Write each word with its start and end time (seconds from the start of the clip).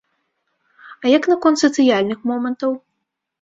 А 1.03 1.11
як 1.17 1.23
наконт 1.33 1.57
сацыяльных 1.65 2.19
момантаў? 2.31 2.71